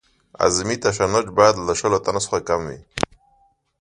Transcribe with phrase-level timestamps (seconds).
[0.43, 2.79] اعظمي تشنج باید له شلو ټنو څخه کم وي